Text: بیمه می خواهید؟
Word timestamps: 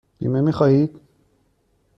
بیمه 0.19 0.41
می 0.41 0.51
خواهید؟ 0.51 1.01